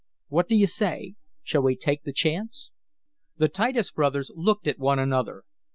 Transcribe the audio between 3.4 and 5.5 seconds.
Titus brothers looked at one another.